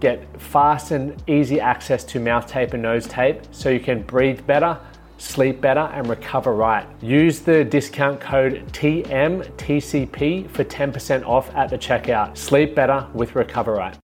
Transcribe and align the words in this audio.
get 0.00 0.40
fast 0.40 0.90
and 0.90 1.22
easy 1.28 1.60
access 1.60 2.04
to 2.04 2.20
mouth 2.20 2.46
tape 2.46 2.72
and 2.72 2.82
nose 2.82 3.06
tape 3.06 3.42
so 3.50 3.68
you 3.68 3.80
can 3.80 4.02
breathe 4.02 4.46
better, 4.46 4.78
sleep 5.18 5.60
better, 5.60 5.90
and 5.92 6.08
recover 6.08 6.54
right. 6.54 6.86
Use 7.02 7.40
the 7.40 7.64
discount 7.64 8.20
code 8.20 8.64
TMTCP 8.72 10.50
for 10.50 10.64
10% 10.64 11.26
off 11.26 11.54
at 11.54 11.70
the 11.70 11.78
checkout. 11.78 12.36
Sleep 12.36 12.74
better 12.74 13.06
with 13.12 13.34
Recover 13.34 13.74
Right. 13.74 13.96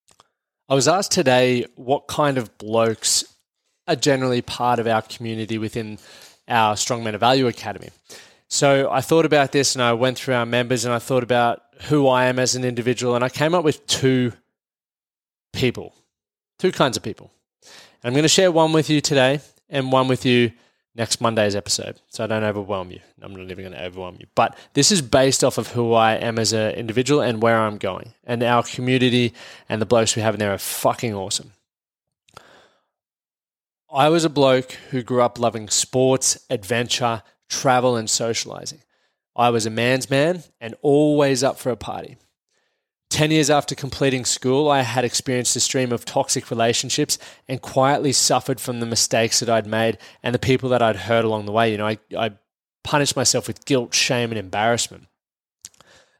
I 0.68 0.74
was 0.74 0.88
asked 0.88 1.12
today 1.12 1.66
what 1.74 2.08
kind 2.08 2.38
of 2.38 2.56
blokes 2.58 3.24
are 3.86 3.96
generally 3.96 4.40
part 4.42 4.78
of 4.78 4.86
our 4.86 5.02
community 5.02 5.58
within 5.58 5.98
our 6.48 6.74
Strongmen 6.74 7.14
of 7.14 7.20
Value 7.20 7.46
Academy. 7.46 7.90
So 8.48 8.90
I 8.90 9.00
thought 9.00 9.24
about 9.24 9.52
this 9.52 9.74
and 9.74 9.82
I 9.82 9.92
went 9.92 10.18
through 10.18 10.34
our 10.34 10.46
members 10.46 10.84
and 10.84 10.94
I 10.94 10.98
thought 10.98 11.22
about 11.22 11.62
who 11.84 12.06
I 12.06 12.26
am 12.26 12.38
as 12.38 12.54
an 12.54 12.64
individual 12.64 13.14
and 13.14 13.24
I 13.24 13.28
came 13.28 13.54
up 13.54 13.64
with 13.64 13.86
two 13.86 14.32
people, 15.52 15.94
two 16.58 16.72
kinds 16.72 16.96
of 16.96 17.02
people. 17.02 17.30
And 18.02 18.10
I'm 18.10 18.12
going 18.12 18.24
to 18.24 18.28
share 18.28 18.50
one 18.50 18.72
with 18.72 18.90
you 18.90 19.00
today 19.00 19.40
and 19.68 19.92
one 19.92 20.08
with 20.08 20.26
you 20.26 20.52
next 20.94 21.20
Monday's 21.20 21.56
episode. 21.56 22.00
So 22.08 22.24
I 22.24 22.26
don't 22.26 22.44
overwhelm 22.44 22.90
you. 22.90 23.00
I'm 23.20 23.34
not 23.34 23.50
even 23.50 23.64
going 23.64 23.72
to 23.72 23.84
overwhelm 23.84 24.16
you. 24.20 24.26
But 24.34 24.56
this 24.74 24.92
is 24.92 25.00
based 25.00 25.42
off 25.42 25.58
of 25.58 25.68
who 25.68 25.94
I 25.94 26.14
am 26.14 26.38
as 26.38 26.52
an 26.52 26.72
individual 26.72 27.20
and 27.20 27.42
where 27.42 27.58
I'm 27.58 27.78
going. 27.78 28.12
And 28.24 28.42
our 28.42 28.62
community 28.62 29.32
and 29.68 29.80
the 29.80 29.86
blokes 29.86 30.16
we 30.16 30.22
have 30.22 30.34
in 30.34 30.40
there 30.40 30.52
are 30.52 30.58
fucking 30.58 31.14
awesome. 31.14 31.52
I 33.90 34.08
was 34.08 34.24
a 34.24 34.30
bloke 34.30 34.72
who 34.90 35.02
grew 35.02 35.22
up 35.22 35.38
loving 35.38 35.68
sports, 35.68 36.38
adventure, 36.48 37.22
travel, 37.48 37.96
and 37.96 38.08
socializing. 38.08 38.80
I 39.36 39.50
was 39.50 39.66
a 39.66 39.70
man's 39.70 40.10
man 40.10 40.42
and 40.60 40.74
always 40.82 41.42
up 41.42 41.58
for 41.58 41.70
a 41.70 41.76
party. 41.76 42.16
10 43.12 43.30
years 43.30 43.50
after 43.50 43.74
completing 43.74 44.24
school, 44.24 44.70
I 44.70 44.80
had 44.80 45.04
experienced 45.04 45.54
a 45.54 45.60
stream 45.60 45.92
of 45.92 46.06
toxic 46.06 46.50
relationships 46.50 47.18
and 47.46 47.60
quietly 47.60 48.10
suffered 48.12 48.58
from 48.58 48.80
the 48.80 48.86
mistakes 48.86 49.40
that 49.40 49.50
I'd 49.50 49.66
made 49.66 49.98
and 50.22 50.34
the 50.34 50.38
people 50.38 50.70
that 50.70 50.80
I'd 50.80 50.96
hurt 50.96 51.26
along 51.26 51.44
the 51.44 51.52
way. 51.52 51.70
You 51.70 51.78
know, 51.78 51.86
I, 51.86 51.98
I 52.16 52.30
punished 52.82 53.14
myself 53.14 53.46
with 53.46 53.66
guilt, 53.66 53.92
shame, 53.92 54.30
and 54.30 54.38
embarrassment. 54.38 55.08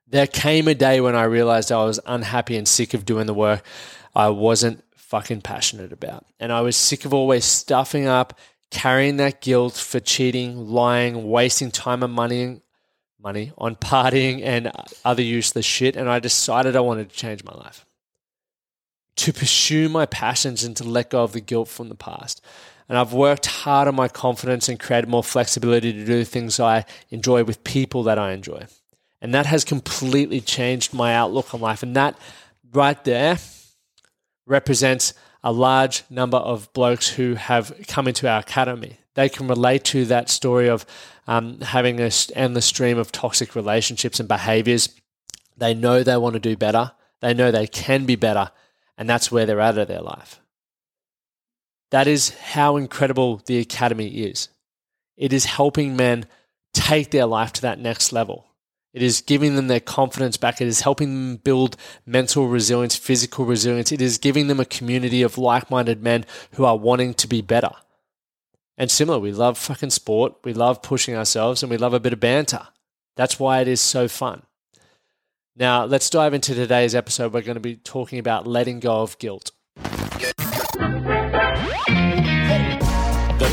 There 0.07 0.27
came 0.27 0.69
a 0.69 0.75
day 0.75 1.01
when 1.01 1.17
I 1.17 1.25
realized 1.25 1.73
I 1.73 1.83
was 1.83 1.99
unhappy 2.05 2.57
and 2.57 2.69
sick 2.69 2.93
of 2.93 3.07
doing 3.07 3.27
the 3.27 3.35
work 3.35 3.65
I 4.15 4.29
wasn't 4.29 4.85
fucking 4.95 5.41
passionate 5.41 5.93
about. 5.93 6.27
And 6.39 6.53
I 6.53 6.61
was 6.61 6.77
sick 6.77 7.07
of 7.07 7.15
always 7.15 7.47
stuffing 7.47 8.07
up, 8.07 8.39
carrying 8.71 9.17
that 9.17 9.41
guilt 9.41 9.75
for 9.75 9.99
cheating, 9.99 10.69
lying, 10.69 11.31
wasting 11.31 11.71
time 11.71 12.03
and 12.03 12.13
money 12.13 12.61
money 13.23 13.53
on 13.57 13.77
partying 13.77 14.43
and 14.43 14.71
other 15.05 15.23
useless 15.23 15.65
shit, 15.65 15.97
and 15.97 16.09
I 16.09 16.19
decided 16.19 16.77
I 16.77 16.81
wanted 16.81 17.11
to 17.11 17.17
change 17.17 17.45
my 17.45 17.55
life. 17.55 17.87
To 19.17 19.33
pursue 19.33 19.89
my 19.89 20.07
passions 20.07 20.65
and 20.65 20.77
to 20.77 20.85
let 20.85 21.11
go 21.11 21.23
of 21.23 21.33
the 21.33 21.41
guilt 21.41 21.69
from 21.69 21.89
the 21.89 21.95
past. 21.95 22.41
And 22.89 22.99
I've 22.99 23.13
worked 23.13 23.47
hard 23.47 23.89
on 23.89 23.95
my 23.95 24.09
confidence 24.09 24.69
and 24.69 24.81
created 24.81 25.09
more 25.09 25.23
flexibility 25.23 25.93
to 25.93 26.05
do 26.05 26.25
things 26.25 26.59
I 26.59 26.85
enjoy 27.11 27.45
with 27.45 27.63
people 27.65 28.03
that 28.05 28.19
I 28.19 28.33
enjoy. 28.33 28.67
And 29.21 29.35
that 29.35 29.47
has 29.47 29.65
completely 29.65 30.41
changed 30.41 30.93
my 30.93 31.15
outlook 31.15 31.55
on 31.55 31.61
life. 31.61 31.83
And 31.83 31.95
that 31.95 32.19
right 32.73 33.03
there 33.05 33.39
represents 34.47 35.15
a 35.45 35.53
large 35.53 36.05
number 36.11 36.39
of 36.39 36.73
blokes 36.73 37.09
who 37.09 37.35
have 37.35 37.73
come 37.87 38.09
into 38.09 38.29
our 38.29 38.41
academy. 38.41 38.99
They 39.15 39.29
can 39.29 39.49
relate 39.49 39.85
to 39.85 40.05
that 40.07 40.31
story 40.31 40.69
of 40.69 40.87
um, 41.27 41.61
having 41.61 42.01
an 42.01 42.11
endless 42.35 42.67
stream 42.67 42.99
of 42.99 43.13
toxic 43.13 43.55
relationships 43.55 44.19
and 44.19 44.29
behaviors. 44.29 44.89
They 45.57 45.75
know 45.75 46.03
they 46.03 46.17
want 46.17 46.35
to 46.35 46.41
do 46.41 46.57
better. 46.57 46.93
They 47.21 47.35
know 47.35 47.51
they 47.51 47.67
can 47.67 48.07
be 48.07 48.17
better. 48.17 48.51
And 48.97 49.09
that's 49.09 49.31
where 49.31 49.47
they're 49.47 49.61
at 49.61 49.79
of 49.79 49.89
their 49.89 50.01
life. 50.01 50.41
That 51.91 52.07
is 52.07 52.31
how 52.31 52.77
incredible 52.77 53.43
the 53.45 53.59
Academy 53.59 54.09
is. 54.09 54.49
It 55.17 55.33
is 55.33 55.45
helping 55.45 55.95
men 55.95 56.27
take 56.73 57.11
their 57.11 57.27
life 57.27 57.53
to 57.53 57.63
that 57.63 57.79
next 57.79 58.13
level. 58.13 58.47
It 58.95 59.03
is 59.03 59.21
giving 59.21 59.57
them 59.57 59.69
their 59.69 59.81
confidence 59.81 60.37
back. 60.37 60.61
It 60.61 60.69
is 60.69 60.81
helping 60.81 61.09
them 61.09 61.37
build 61.37 61.77
mental 62.05 62.49
resilience, 62.49 62.97
physical 62.97 63.45
resilience. 63.45 63.93
It 63.93 64.03
is 64.03 64.19
giving 64.19 64.49
them 64.49 64.61
a 64.61 64.67
community 64.67 65.23
of 65.23 65.39
like 65.39 65.71
minded 65.71 66.03
men 66.03 66.27
who 66.53 66.65
are 66.65 66.77
wanting 66.77 67.15
to 67.15 67.27
be 67.27 67.41
better. 67.41 67.73
And 68.83 68.91
similar, 68.91 69.21
we 69.21 69.31
love 69.31 69.59
fucking 69.59 69.91
sport, 69.91 70.35
we 70.43 70.53
love 70.53 70.83
pushing 70.83 71.15
ourselves, 71.15 71.63
and 71.63 71.71
we 71.71 71.77
love 71.77 71.95
a 71.95 72.01
bit 72.01 72.13
of 72.13 72.19
banter. 72.19 72.67
That's 73.15 73.39
why 73.39 73.61
it 73.61 73.69
is 73.69 73.81
so 73.81 74.09
fun. 74.09 74.43
Now, 75.55 75.85
let's 75.85 76.11
dive 76.11 76.35
into 76.35 76.53
today's 76.53 76.93
episode. 76.93 77.33
We're 77.33 77.43
going 77.43 77.55
to 77.55 77.61
be 77.61 77.77
talking 77.77 78.19
about 78.19 78.45
letting 78.45 78.81
go 78.81 79.03
of 79.03 79.17
guilt. 79.19 79.52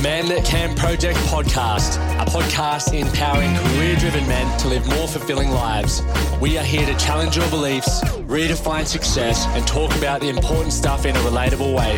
Man 0.01 0.29
That 0.29 0.45
Can 0.45 0.75
Project 0.75 1.19
podcast, 1.27 1.97
a 2.21 2.25
podcast 2.25 2.97
empowering 2.97 3.53
career 3.53 3.97
driven 3.97 4.25
men 4.29 4.57
to 4.59 4.69
live 4.69 4.87
more 4.87 5.09
fulfilling 5.09 5.51
lives. 5.51 6.01
We 6.39 6.57
are 6.57 6.63
here 6.63 6.85
to 6.85 6.95
challenge 6.97 7.35
your 7.35 7.49
beliefs, 7.49 8.01
redefine 8.19 8.85
success, 8.85 9.45
and 9.47 9.67
talk 9.67 9.93
about 9.97 10.21
the 10.21 10.29
important 10.29 10.71
stuff 10.71 11.05
in 11.05 11.17
a 11.17 11.19
relatable 11.19 11.75
way. 11.75 11.97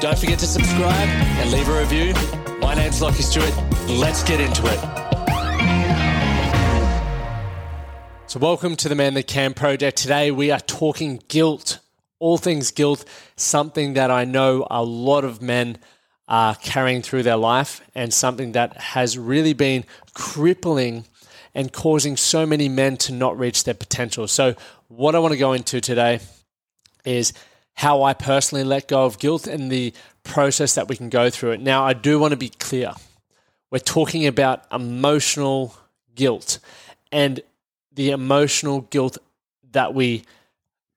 Don't 0.00 0.18
forget 0.18 0.38
to 0.40 0.46
subscribe 0.46 1.08
and 1.08 1.50
leave 1.50 1.66
a 1.66 1.78
review. 1.78 2.12
My 2.60 2.74
name's 2.74 3.00
Lachie 3.00 3.22
Stuart. 3.22 3.54
Let's 3.88 4.22
get 4.22 4.38
into 4.38 4.62
it. 4.66 4.78
So, 8.26 8.38
welcome 8.38 8.76
to 8.76 8.88
the 8.90 8.94
Man 8.94 9.14
That 9.14 9.26
Can 9.26 9.54
Project. 9.54 9.96
Today 9.96 10.30
we 10.30 10.50
are 10.50 10.60
talking 10.60 11.22
guilt, 11.28 11.78
all 12.18 12.36
things 12.36 12.70
guilt, 12.70 13.06
something 13.36 13.94
that 13.94 14.10
I 14.10 14.26
know 14.26 14.66
a 14.70 14.84
lot 14.84 15.24
of 15.24 15.40
men 15.40 15.78
are 16.26 16.54
carrying 16.54 17.02
through 17.02 17.22
their 17.22 17.36
life, 17.36 17.80
and 17.94 18.12
something 18.12 18.52
that 18.52 18.76
has 18.76 19.18
really 19.18 19.52
been 19.52 19.84
crippling 20.14 21.04
and 21.54 21.72
causing 21.72 22.16
so 22.16 22.44
many 22.46 22.68
men 22.68 22.96
to 22.96 23.12
not 23.12 23.38
reach 23.38 23.64
their 23.64 23.74
potential. 23.74 24.26
So, 24.26 24.54
what 24.88 25.14
I 25.14 25.18
want 25.18 25.32
to 25.32 25.38
go 25.38 25.52
into 25.52 25.80
today 25.80 26.20
is 27.04 27.32
how 27.74 28.02
I 28.02 28.14
personally 28.14 28.64
let 28.64 28.88
go 28.88 29.04
of 29.04 29.18
guilt 29.18 29.46
and 29.46 29.70
the 29.70 29.92
process 30.22 30.74
that 30.74 30.88
we 30.88 30.96
can 30.96 31.08
go 31.08 31.30
through 31.30 31.52
it. 31.52 31.60
Now, 31.60 31.84
I 31.84 31.92
do 31.92 32.18
want 32.18 32.32
to 32.32 32.36
be 32.36 32.48
clear. 32.48 32.92
We're 33.70 33.78
talking 33.78 34.26
about 34.26 34.64
emotional 34.72 35.76
guilt 36.14 36.58
and 37.10 37.40
the 37.92 38.10
emotional 38.10 38.82
guilt 38.82 39.18
that 39.72 39.94
we 39.94 40.22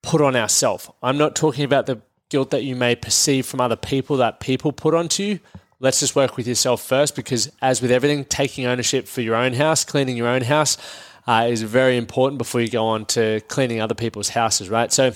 put 0.03 0.21
on 0.21 0.35
ourselves. 0.35 0.89
I'm 1.01 1.17
not 1.17 1.35
talking 1.35 1.65
about 1.65 1.87
the 1.87 2.01
guilt 2.29 2.51
that 2.51 2.63
you 2.63 2.75
may 2.75 2.95
perceive 2.95 3.45
from 3.45 3.61
other 3.61 3.75
people 3.75 4.17
that 4.17 4.39
people 4.39 4.71
put 4.71 4.93
onto 4.93 5.23
you. 5.23 5.39
Let's 5.79 5.99
just 5.99 6.15
work 6.15 6.37
with 6.37 6.47
yourself 6.47 6.81
first 6.81 7.15
because, 7.15 7.51
as 7.61 7.81
with 7.81 7.91
everything, 7.91 8.25
taking 8.25 8.65
ownership 8.65 9.07
for 9.07 9.21
your 9.21 9.35
own 9.35 9.53
house, 9.53 9.85
cleaning 9.85 10.17
your 10.17 10.27
own 10.27 10.41
house 10.41 10.77
uh, 11.27 11.47
is 11.49 11.61
very 11.61 11.97
important 11.97 12.37
before 12.37 12.61
you 12.61 12.69
go 12.69 12.87
on 12.87 13.05
to 13.05 13.41
cleaning 13.41 13.79
other 13.79 13.93
people's 13.93 14.29
houses, 14.29 14.69
right? 14.69 14.91
So, 14.91 15.13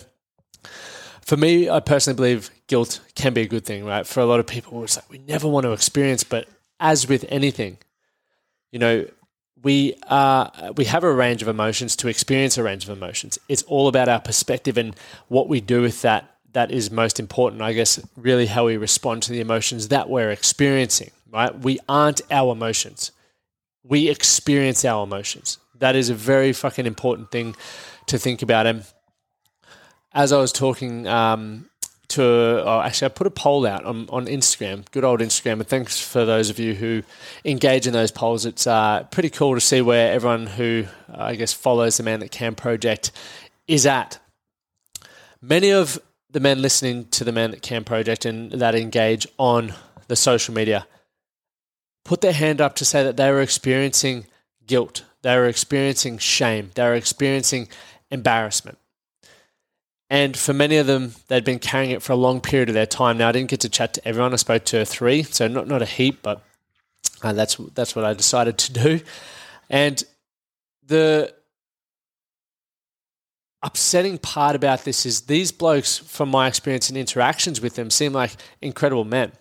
for 1.22 1.38
me, 1.38 1.70
I 1.70 1.80
personally 1.80 2.16
believe 2.16 2.52
guilt 2.68 3.00
can 3.16 3.34
be 3.34 3.42
a 3.42 3.48
good 3.48 3.66
thing, 3.66 3.86
right? 3.86 4.06
For 4.06 4.20
a 4.20 4.26
lot 4.26 4.40
of 4.40 4.48
people, 4.48 4.84
it's 4.84 4.98
like 4.98 5.10
we 5.10 5.18
never 5.20 5.48
want 5.48 5.64
to 5.66 5.72
experience, 5.72 6.24
but 6.24 6.48
as 6.80 7.08
with 7.08 7.26
anything, 7.30 7.78
you 8.72 8.80
know, 8.80 9.06
we 9.64 9.96
are 10.10 10.52
we 10.76 10.86
have 10.86 11.04
a 11.04 11.14
range 11.14 11.42
of 11.42 11.48
emotions 11.48 11.96
to 11.98 12.08
experience 12.08 12.58
a 12.58 12.64
range 12.64 12.84
of 12.84 12.90
emotions. 12.90 13.38
It's 13.48 13.64
all 13.64 13.88
about 13.88 14.10
our 14.10 14.20
perspective 14.20 14.78
and 14.78 14.96
what 15.28 15.48
we 15.48 15.62
do 15.62 15.82
with 15.82 16.02
that. 16.02 16.28
That 16.54 16.72
is 16.72 16.92
most 16.92 17.20
important, 17.20 17.62
I 17.62 17.74
guess. 17.74 18.00
Really, 18.16 18.46
how 18.46 18.66
we 18.66 18.78
respond 18.78 19.24
to 19.24 19.32
the 19.32 19.40
emotions 19.40 19.88
that 19.90 20.10
we're 20.10 20.32
experiencing. 20.32 21.12
Right? 21.32 21.58
We 21.58 21.80
aren't 21.88 22.22
our 22.30 22.52
emotions. 22.52 23.12
We 23.84 24.10
experience 24.10 24.84
our 24.84 25.04
emotions. 25.04 25.58
That 25.80 25.96
is 25.96 26.10
a 26.10 26.14
very 26.14 26.54
fucking 26.54 26.86
important 26.86 27.32
thing 27.32 27.56
to 28.08 28.18
think 28.18 28.42
about. 28.42 28.68
And 28.68 28.86
as 30.14 30.32
I 30.34 30.38
was 30.38 30.52
talking 30.52 31.08
um, 31.08 31.70
to 32.10 32.68
uh, 32.68 32.84
actually 32.86 33.06
I 33.06 33.10
put 33.10 33.28
a 33.28 33.32
poll 33.32 33.66
out 33.66 33.86
on, 33.86 34.08
on 34.10 34.26
Instagram, 34.26 34.84
good 34.92 35.04
old 35.04 35.22
Instagram, 35.22 35.54
and 35.54 35.68
thanks 35.68 36.00
for 36.02 36.26
those 36.26 36.50
of 36.50 36.60
you 36.60 36.74
who 36.74 37.04
engage 37.46 37.88
in 37.88 37.94
those 37.94 38.12
polls. 38.12 38.46
It's 38.46 38.68
uh, 38.68 39.04
pretty 39.12 39.30
cool 39.30 39.56
to 39.56 39.62
see 39.62 39.82
where 39.82 40.12
everyone 40.14 40.48
who 40.48 40.86
uh, 41.10 41.24
I 41.24 41.36
guess 41.36 41.54
follows 41.54 41.98
the 41.98 42.04
Man 42.04 42.20
That 42.20 42.32
Can 42.32 42.56
project 42.56 43.12
is 43.68 43.86
at. 43.86 44.20
Many 45.42 45.72
of 45.72 46.00
the 46.32 46.40
men 46.40 46.62
listening 46.62 47.06
to 47.10 47.24
the 47.24 47.32
Men 47.32 47.52
That 47.52 47.62
Can 47.62 47.84
project 47.84 48.26
and 48.26 48.52
that 48.52 48.76
engage 48.76 49.28
on 49.38 49.74
the 50.08 50.16
social 50.16 50.54
media 50.54 50.88
put 52.04 52.22
their 52.22 52.34
hand 52.34 52.62
up 52.62 52.76
to 52.76 52.86
say 52.86 53.04
that 53.04 53.18
they 53.18 53.30
were 53.32 53.42
experiencing 53.42 54.26
guilt, 54.66 55.04
they 55.22 55.36
were 55.36 55.48
experiencing 55.48 56.18
shame, 56.18 56.72
they 56.76 56.84
were 56.84 56.96
experiencing 56.96 57.68
embarrassment. 58.10 58.78
And 60.10 60.36
for 60.36 60.54
many 60.54 60.76
of 60.76 60.88
them, 60.88 61.14
they'd 61.28 61.46
been 61.46 61.60
carrying 61.60 61.92
it 61.92 62.02
for 62.02 62.12
a 62.12 62.18
long 62.18 62.42
period 62.42 62.68
of 62.68 62.76
their 62.76 62.86
time. 62.86 63.18
Now, 63.18 63.30
I 63.30 63.32
didn't 63.32 63.50
get 63.50 63.62
to 63.62 63.70
chat 63.70 63.94
to 63.94 64.06
everyone. 64.06 64.34
I 64.34 64.36
spoke 64.36 64.66
to 64.66 64.84
three, 64.84 65.24
so 65.24 65.48
not 65.48 65.68
not 65.68 65.82
a 65.82 65.86
heap, 65.86 66.22
but 66.22 66.44
uh, 67.24 67.32
that's 67.32 67.56
that's 67.76 67.96
what 67.96 68.04
I 68.04 68.14
decided 68.14 68.58
to 68.58 68.74
do. 68.74 69.00
And 69.70 70.04
the 70.86 71.34
upsetting 73.64 74.18
part 74.18 74.56
about 74.56 74.86
this 74.86 75.06
is 75.06 75.22
these 75.22 75.52
blokes, 75.52 75.98
from 75.98 76.30
my 76.30 76.48
experience 76.48 76.90
and 76.90 76.98
interactions 76.98 77.62
with 77.62 77.76
them, 77.76 77.90
seem 77.90 78.14
like 78.14 78.36
incredible 78.62 79.06
men. 79.06 79.32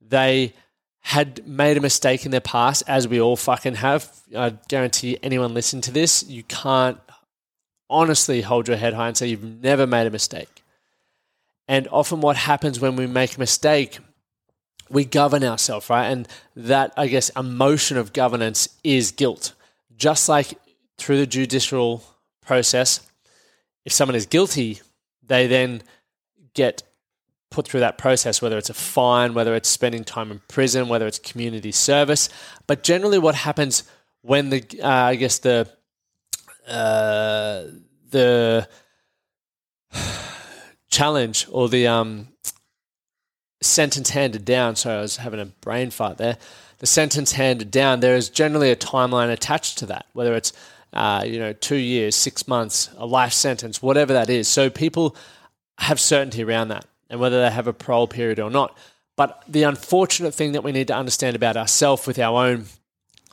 They 0.00 0.52
had 1.00 1.46
made 1.46 1.76
a 1.76 1.80
mistake 1.80 2.24
in 2.24 2.30
their 2.30 2.40
past, 2.40 2.82
as 2.86 3.06
we 3.06 3.20
all 3.20 3.36
fucking 3.36 3.74
have. 3.76 4.10
I 4.36 4.54
guarantee 4.68 5.18
anyone 5.22 5.54
listening 5.54 5.82
to 5.82 5.92
this, 5.92 6.24
you 6.24 6.42
can't 6.44 6.98
honestly 7.90 8.40
hold 8.40 8.68
your 8.68 8.76
head 8.76 8.94
high 8.94 9.08
and 9.08 9.16
say 9.16 9.26
you've 9.28 9.62
never 9.62 9.86
made 9.86 10.06
a 10.06 10.10
mistake. 10.10 10.62
And 11.68 11.88
often, 11.90 12.20
what 12.20 12.36
happens 12.36 12.80
when 12.80 12.96
we 12.96 13.06
make 13.06 13.36
a 13.36 13.38
mistake, 13.40 13.98
we 14.90 15.04
govern 15.04 15.44
ourselves, 15.44 15.88
right? 15.88 16.06
And 16.06 16.28
that, 16.56 16.92
I 16.96 17.06
guess, 17.06 17.30
emotion 17.30 17.96
of 17.96 18.12
governance 18.12 18.68
is 18.82 19.12
guilt. 19.12 19.54
Just 19.96 20.28
like 20.28 20.54
through 20.98 21.18
the 21.18 21.26
judicial 21.26 22.02
process, 22.44 23.00
if 23.84 23.92
someone 23.92 24.14
is 24.14 24.26
guilty, 24.26 24.80
they 25.26 25.46
then 25.46 25.82
get 26.54 26.82
put 27.50 27.68
through 27.68 27.80
that 27.80 27.98
process, 27.98 28.42
whether 28.42 28.58
it's 28.58 28.70
a 28.70 28.74
fine, 28.74 29.34
whether 29.34 29.54
it's 29.54 29.68
spending 29.68 30.04
time 30.04 30.30
in 30.30 30.40
prison, 30.48 30.88
whether 30.88 31.06
it's 31.06 31.18
community 31.18 31.72
service. 31.72 32.28
But 32.66 32.82
generally, 32.82 33.18
what 33.18 33.34
happens 33.34 33.84
when 34.22 34.50
the, 34.50 34.64
uh, 34.82 34.88
I 34.88 35.14
guess, 35.14 35.38
the 35.38 35.68
uh, 36.66 37.64
the 38.10 38.68
challenge 40.90 41.46
or 41.50 41.68
the 41.68 41.86
um, 41.86 42.28
sentence 43.60 44.10
handed 44.10 44.44
down. 44.44 44.76
Sorry, 44.76 44.98
I 44.98 45.00
was 45.02 45.18
having 45.18 45.40
a 45.40 45.46
brain 45.46 45.90
fart 45.90 46.18
there. 46.18 46.38
The 46.78 46.86
sentence 46.86 47.32
handed 47.32 47.70
down. 47.70 48.00
There 48.00 48.16
is 48.16 48.28
generally 48.28 48.70
a 48.70 48.76
timeline 48.76 49.32
attached 49.32 49.78
to 49.78 49.86
that, 49.86 50.06
whether 50.12 50.34
it's 50.34 50.52
uh, 50.94 51.24
you 51.26 51.38
know 51.38 51.52
two 51.52 51.76
years, 51.76 52.16
six 52.16 52.48
months, 52.48 52.88
a 52.96 53.04
life 53.04 53.32
sentence, 53.32 53.82
whatever 53.82 54.12
that 54.12 54.30
is. 54.30 54.48
So 54.48 54.70
people 54.70 55.16
have 55.78 56.00
certainty 56.00 56.42
around 56.42 56.68
that, 56.68 56.86
and 57.10 57.20
whether 57.20 57.42
they 57.42 57.50
have 57.50 57.66
a 57.66 57.72
parole 57.72 58.06
period 58.06 58.40
or 58.40 58.50
not. 58.50 58.76
But 59.16 59.42
the 59.46 59.64
unfortunate 59.64 60.34
thing 60.34 60.52
that 60.52 60.64
we 60.64 60.72
need 60.72 60.88
to 60.88 60.94
understand 60.94 61.36
about 61.36 61.56
ourselves 61.56 62.06
with 62.06 62.18
our 62.18 62.46
own 62.46 62.66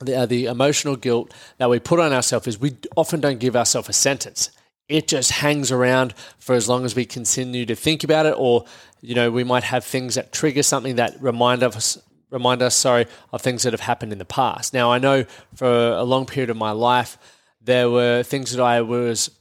the, 0.01 0.15
uh, 0.15 0.25
the 0.25 0.45
emotional 0.45 0.95
guilt 0.95 1.33
that 1.57 1.69
we 1.69 1.79
put 1.79 1.99
on 1.99 2.11
ourselves 2.11 2.47
is 2.47 2.59
we 2.59 2.75
often 2.95 3.21
don't 3.21 3.39
give 3.39 3.55
ourselves 3.55 3.87
a 3.89 3.93
sentence. 3.93 4.49
It 4.89 5.07
just 5.07 5.31
hangs 5.31 5.71
around 5.71 6.13
for 6.39 6.55
as 6.55 6.67
long 6.67 6.85
as 6.85 6.95
we 6.95 7.05
continue 7.05 7.65
to 7.65 7.75
think 7.75 8.03
about 8.03 8.25
it, 8.25 8.35
or 8.37 8.65
you 8.99 9.15
know, 9.15 9.31
we 9.31 9.43
might 9.43 9.63
have 9.63 9.85
things 9.85 10.15
that 10.15 10.31
trigger 10.31 10.63
something 10.63 10.95
that 10.95 11.21
remind 11.21 11.63
us 11.63 11.97
remind 12.29 12.61
us, 12.61 12.75
sorry, 12.75 13.05
of 13.33 13.41
things 13.41 13.63
that 13.63 13.73
have 13.73 13.81
happened 13.81 14.13
in 14.13 14.17
the 14.17 14.25
past. 14.25 14.73
Now, 14.73 14.91
I 14.91 14.99
know 14.99 15.25
for 15.53 15.91
a 15.91 16.03
long 16.03 16.25
period 16.25 16.49
of 16.49 16.55
my 16.55 16.71
life, 16.71 17.17
there 17.63 17.89
were 17.89 18.23
things 18.23 18.51
that 18.51 18.63
I 18.63 18.81
was, 18.81 19.31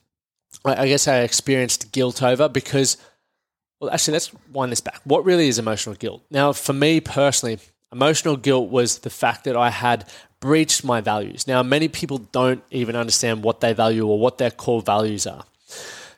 I 0.64 0.87
guess, 0.88 1.08
I 1.08 1.20
experienced 1.20 1.93
guilt 1.93 2.22
over 2.22 2.49
because. 2.49 2.96
Well, 3.81 3.90
actually, 3.90 4.12
let's 4.12 4.31
wind 4.52 4.72
this 4.72 4.82
back. 4.82 5.00
What 5.05 5.25
really 5.25 5.49
is 5.49 5.58
emotional 5.58 5.94
guilt? 5.94 6.22
Now, 6.31 6.52
for 6.52 6.75
me 6.75 7.00
personally, 7.00 7.58
emotional 7.90 8.37
guilt 8.37 8.69
was 8.69 8.99
the 8.99 9.08
fact 9.08 9.44
that 9.44 9.56
I 9.56 9.70
had 9.70 10.06
breached 10.38 10.84
my 10.84 11.00
values. 11.00 11.46
Now, 11.46 11.62
many 11.62 11.88
people 11.88 12.19
don't 12.19 12.62
even 12.70 12.94
understand 12.94 13.43
what 13.43 13.61
they 13.61 13.72
value 13.72 14.06
or 14.06 14.19
what 14.19 14.37
their 14.38 14.50
core 14.50 14.82
values 14.82 15.26
are. 15.26 15.44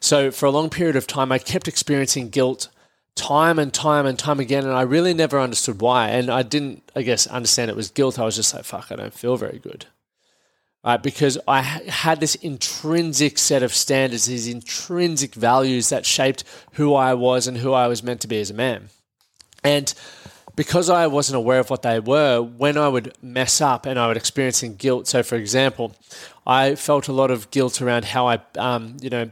So, 0.00 0.30
for 0.32 0.46
a 0.46 0.50
long 0.50 0.70
period 0.70 0.96
of 0.96 1.06
time, 1.06 1.30
I 1.30 1.38
kept 1.38 1.68
experiencing 1.68 2.30
guilt 2.30 2.68
time 3.14 3.58
and 3.58 3.72
time 3.72 4.06
and 4.06 4.18
time 4.18 4.40
again, 4.40 4.64
and 4.64 4.72
I 4.72 4.82
really 4.82 5.14
never 5.14 5.38
understood 5.38 5.80
why. 5.80 6.08
And 6.08 6.30
I 6.30 6.42
didn't, 6.42 6.90
I 6.96 7.02
guess, 7.02 7.26
understand 7.26 7.70
it 7.70 7.76
was 7.76 7.90
guilt. 7.90 8.18
I 8.18 8.24
was 8.24 8.36
just 8.36 8.54
like, 8.54 8.64
fuck, 8.64 8.90
I 8.90 8.96
don't 8.96 9.14
feel 9.14 9.36
very 9.36 9.58
good. 9.58 9.86
Right, 10.84 11.00
because 11.00 11.38
I 11.46 11.60
had 11.62 12.18
this 12.18 12.34
intrinsic 12.34 13.38
set 13.38 13.62
of 13.62 13.72
standards, 13.72 14.26
these 14.26 14.48
intrinsic 14.48 15.32
values 15.32 15.90
that 15.90 16.04
shaped 16.04 16.42
who 16.72 16.94
I 16.94 17.14
was 17.14 17.46
and 17.46 17.58
who 17.58 17.72
I 17.72 17.86
was 17.86 18.02
meant 18.02 18.20
to 18.22 18.28
be 18.28 18.40
as 18.40 18.50
a 18.50 18.54
man. 18.54 18.88
And 19.62 19.94
because 20.56 20.90
I 20.90 21.06
wasn't 21.06 21.36
aware 21.36 21.60
of 21.60 21.70
what 21.70 21.82
they 21.82 22.00
were, 22.00 22.42
when 22.42 22.76
I 22.76 22.88
would 22.88 23.16
mess 23.22 23.60
up 23.60 23.86
and 23.86 23.96
I 23.96 24.08
would 24.08 24.16
experience 24.16 24.60
guilt. 24.62 25.06
So, 25.06 25.22
for 25.22 25.36
example, 25.36 25.94
I 26.46 26.74
felt 26.74 27.06
a 27.06 27.12
lot 27.12 27.30
of 27.30 27.50
guilt 27.50 27.80
around 27.80 28.04
how 28.04 28.26
I, 28.26 28.40
um, 28.58 28.96
you 29.00 29.08
know, 29.08 29.30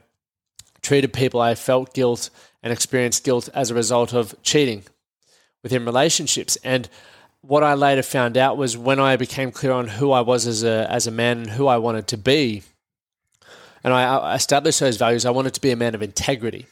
treated 0.83 1.13
people. 1.13 1.41
I 1.41 1.57
felt 1.57 1.95
guilt 1.95 2.31
and 2.63 2.73
experienced 2.73 3.25
guilt 3.25 3.49
as 3.55 3.71
a 3.71 3.75
result 3.75 4.15
of 4.15 4.41
cheating 4.43 4.85
within 5.63 5.85
relationships. 5.85 6.57
And 6.63 6.89
what 7.43 7.63
I 7.63 7.75
later 7.75 8.03
found 8.03 8.37
out 8.37 8.57
was 8.57 8.77
when 8.77 9.01
I 9.01 9.17
became 9.17 9.51
clear 9.51 9.73
on 9.73 9.89
who 9.89 10.13
I 10.13 10.21
was 10.21 10.47
as 10.47 10.63
a 10.63 10.87
as 10.91 11.07
a 11.07 11.11
man 11.11 11.39
and 11.39 11.51
who 11.51 11.67
I 11.67 11.79
wanted 11.79 12.07
to 12.09 12.17
be, 12.17 12.63
and 13.83 13.93
I 13.93 14.35
established 14.35 14.81
those 14.81 14.97
values. 14.97 15.25
I 15.25 15.31
wanted 15.31 15.55
to 15.55 15.61
be 15.61 15.71
a 15.71 15.77
man 15.77 15.95
of 15.95 16.03
integrity. 16.03 16.67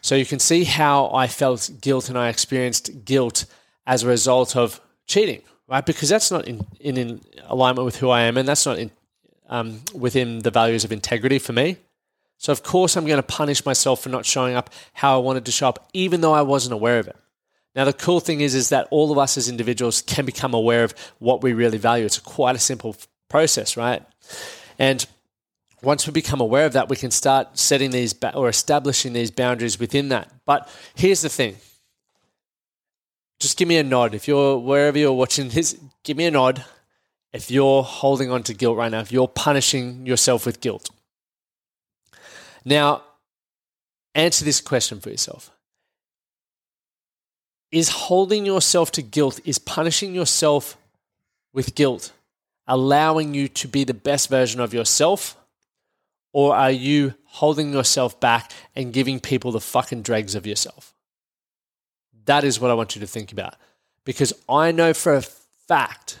So 0.00 0.14
you 0.14 0.26
can 0.26 0.38
see 0.38 0.64
how 0.64 1.10
I 1.12 1.26
felt 1.26 1.70
guilt 1.80 2.08
and 2.08 2.18
I 2.18 2.28
experienced 2.28 3.04
guilt 3.04 3.44
as 3.86 4.02
a 4.02 4.08
result 4.08 4.56
of 4.56 4.80
cheating, 5.06 5.42
right? 5.68 5.84
Because 5.84 6.08
that's 6.08 6.30
not 6.30 6.46
in, 6.46 6.66
in, 6.80 6.96
in 6.96 7.20
alignment 7.46 7.84
with 7.84 7.96
who 7.96 8.10
I 8.10 8.22
am, 8.22 8.36
and 8.36 8.48
that's 8.48 8.66
not 8.66 8.78
in, 8.78 8.90
um, 9.48 9.80
within 9.94 10.40
the 10.40 10.50
values 10.50 10.84
of 10.84 10.92
integrity 10.92 11.38
for 11.38 11.52
me. 11.52 11.76
So, 12.38 12.52
of 12.52 12.62
course, 12.62 12.96
I'm 12.96 13.06
going 13.06 13.18
to 13.18 13.22
punish 13.22 13.66
myself 13.66 14.02
for 14.02 14.08
not 14.08 14.24
showing 14.24 14.54
up 14.54 14.70
how 14.94 15.16
I 15.16 15.22
wanted 15.22 15.44
to 15.44 15.52
show 15.52 15.68
up, 15.68 15.90
even 15.92 16.20
though 16.20 16.32
I 16.32 16.42
wasn't 16.42 16.72
aware 16.72 16.98
of 16.98 17.06
it. 17.06 17.16
Now, 17.74 17.84
the 17.84 17.92
cool 17.92 18.20
thing 18.20 18.40
is, 18.40 18.54
is 18.54 18.70
that 18.70 18.88
all 18.90 19.12
of 19.12 19.18
us 19.18 19.38
as 19.38 19.48
individuals 19.48 20.02
can 20.02 20.24
become 20.24 20.54
aware 20.54 20.82
of 20.82 20.94
what 21.18 21.42
we 21.42 21.52
really 21.52 21.78
value. 21.78 22.04
It's 22.04 22.18
quite 22.18 22.56
a 22.56 22.58
simple 22.58 22.96
process, 23.28 23.76
right? 23.76 24.02
And 24.78 25.06
once 25.82 26.06
we 26.06 26.12
become 26.12 26.40
aware 26.40 26.66
of 26.66 26.72
that, 26.72 26.88
we 26.88 26.96
can 26.96 27.10
start 27.10 27.58
setting 27.58 27.90
these 27.90 28.12
ba- 28.12 28.34
or 28.34 28.48
establishing 28.48 29.12
these 29.12 29.30
boundaries 29.30 29.78
within 29.78 30.08
that. 30.08 30.30
But 30.44 30.68
here's 30.94 31.22
the 31.22 31.28
thing 31.28 31.56
just 33.38 33.56
give 33.56 33.68
me 33.68 33.78
a 33.78 33.82
nod. 33.82 34.14
If 34.14 34.28
you're 34.28 34.58
wherever 34.58 34.98
you're 34.98 35.12
watching 35.12 35.48
this, 35.48 35.76
give 36.04 36.16
me 36.16 36.26
a 36.26 36.30
nod. 36.30 36.64
If 37.32 37.50
you're 37.50 37.82
holding 37.82 38.30
on 38.30 38.42
to 38.44 38.54
guilt 38.54 38.76
right 38.76 38.90
now, 38.90 39.00
if 39.00 39.12
you're 39.12 39.28
punishing 39.28 40.04
yourself 40.04 40.44
with 40.44 40.60
guilt. 40.60 40.90
Now, 42.64 43.02
answer 44.14 44.44
this 44.44 44.60
question 44.60 45.00
for 45.00 45.10
yourself. 45.10 45.50
Is 47.72 47.88
holding 47.88 48.44
yourself 48.44 48.90
to 48.92 49.02
guilt, 49.02 49.40
is 49.44 49.58
punishing 49.58 50.14
yourself 50.14 50.76
with 51.52 51.74
guilt, 51.74 52.12
allowing 52.66 53.34
you 53.34 53.48
to 53.48 53.68
be 53.68 53.84
the 53.84 53.94
best 53.94 54.28
version 54.28 54.60
of 54.60 54.74
yourself? 54.74 55.36
Or 56.32 56.54
are 56.54 56.70
you 56.70 57.14
holding 57.24 57.72
yourself 57.72 58.18
back 58.20 58.52
and 58.76 58.92
giving 58.92 59.20
people 59.20 59.52
the 59.52 59.60
fucking 59.60 60.02
dregs 60.02 60.34
of 60.34 60.46
yourself? 60.46 60.94
That 62.24 62.44
is 62.44 62.60
what 62.60 62.70
I 62.70 62.74
want 62.74 62.94
you 62.94 63.00
to 63.00 63.06
think 63.06 63.32
about. 63.32 63.54
Because 64.04 64.32
I 64.48 64.72
know 64.72 64.94
for 64.94 65.14
a 65.14 65.22
fact, 65.22 66.20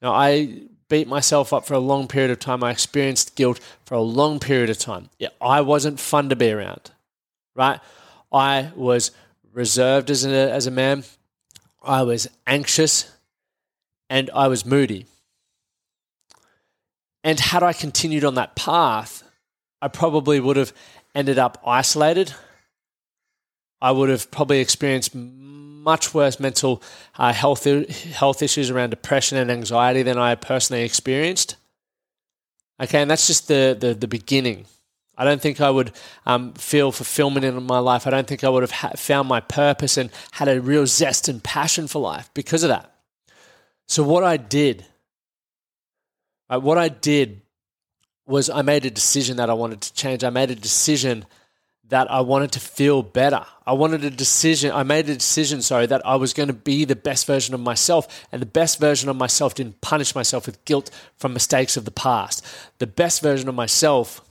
now 0.00 0.12
I 0.12 0.62
beat 0.88 1.08
myself 1.08 1.52
up 1.52 1.66
for 1.66 1.74
a 1.74 1.78
long 1.78 2.08
period 2.08 2.30
of 2.30 2.38
time. 2.38 2.62
I 2.62 2.70
experienced 2.70 3.36
guilt 3.36 3.60
for 3.84 3.94
a 3.94 4.00
long 4.00 4.38
period 4.38 4.70
of 4.70 4.78
time. 4.78 5.08
Yeah, 5.18 5.30
I 5.40 5.60
wasn't 5.60 6.00
fun 6.00 6.28
to 6.28 6.36
be 6.36 6.50
around, 6.50 6.90
right? 7.54 7.80
I 8.32 8.70
was 8.74 9.10
reserved 9.54 10.10
as 10.10 10.26
a, 10.26 10.52
as 10.52 10.66
a 10.66 10.70
man. 10.70 11.04
I 11.82 12.02
was 12.02 12.28
anxious 12.46 13.10
and 14.10 14.28
I 14.34 14.48
was 14.48 14.66
moody. 14.66 15.06
And 17.22 17.40
had 17.40 17.62
I 17.62 17.72
continued 17.72 18.24
on 18.24 18.34
that 18.34 18.54
path, 18.54 19.22
I 19.80 19.88
probably 19.88 20.40
would 20.40 20.56
have 20.56 20.74
ended 21.14 21.38
up 21.38 21.62
isolated 21.64 22.34
I 23.84 23.90
would 23.90 24.08
have 24.08 24.30
probably 24.30 24.60
experienced 24.60 25.14
much 25.14 26.14
worse 26.14 26.40
mental 26.40 26.82
uh, 27.18 27.34
health 27.34 27.64
health 27.64 28.42
issues 28.42 28.70
around 28.70 28.90
depression 28.90 29.36
and 29.36 29.50
anxiety 29.50 30.02
than 30.02 30.16
I 30.16 30.36
personally 30.36 30.84
experienced. 30.84 31.56
Okay, 32.80 33.02
and 33.02 33.10
that's 33.10 33.26
just 33.26 33.46
the 33.46 33.76
the, 33.78 33.92
the 33.92 34.08
beginning. 34.08 34.64
I 35.16 35.24
don't 35.24 35.40
think 35.40 35.60
I 35.60 35.70
would 35.70 35.92
um, 36.26 36.52
feel 36.54 36.90
fulfillment 36.90 37.44
in 37.44 37.62
my 37.62 37.78
life. 37.78 38.06
I 38.06 38.10
don't 38.10 38.26
think 38.26 38.42
I 38.42 38.48
would 38.48 38.62
have 38.62 38.70
ha- 38.70 38.92
found 38.96 39.28
my 39.28 39.40
purpose 39.40 39.96
and 39.96 40.10
had 40.32 40.48
a 40.48 40.60
real 40.60 40.86
zest 40.86 41.28
and 41.28 41.42
passion 41.42 41.86
for 41.86 42.00
life 42.00 42.30
because 42.34 42.62
of 42.62 42.68
that. 42.68 42.92
So, 43.86 44.02
what 44.02 44.24
I 44.24 44.36
did, 44.36 44.84
right, 46.50 46.56
what 46.56 46.78
I 46.78 46.88
did 46.88 47.42
was 48.26 48.48
I 48.48 48.62
made 48.62 48.84
a 48.86 48.90
decision 48.90 49.36
that 49.36 49.50
I 49.50 49.54
wanted 49.54 49.82
to 49.82 49.94
change. 49.94 50.24
I 50.24 50.30
made 50.30 50.50
a 50.50 50.54
decision 50.54 51.26
that 51.88 52.10
I 52.10 52.22
wanted 52.22 52.52
to 52.52 52.60
feel 52.60 53.02
better. 53.02 53.44
I 53.66 53.74
wanted 53.74 54.04
a 54.04 54.10
decision, 54.10 54.72
I 54.72 54.82
made 54.82 55.08
a 55.10 55.14
decision, 55.14 55.60
sorry, 55.60 55.86
that 55.86 56.04
I 56.06 56.16
was 56.16 56.32
going 56.32 56.46
to 56.46 56.54
be 56.54 56.84
the 56.84 56.96
best 56.96 57.26
version 57.26 57.54
of 57.54 57.60
myself. 57.60 58.26
And 58.32 58.40
the 58.40 58.46
best 58.46 58.80
version 58.80 59.10
of 59.10 59.16
myself 59.16 59.54
didn't 59.54 59.80
punish 59.82 60.14
myself 60.14 60.46
with 60.46 60.64
guilt 60.64 60.90
from 61.18 61.34
mistakes 61.34 61.76
of 61.76 61.84
the 61.84 61.90
past. 61.90 62.44
The 62.78 62.86
best 62.86 63.22
version 63.22 63.48
of 63.48 63.54
myself 63.54 64.22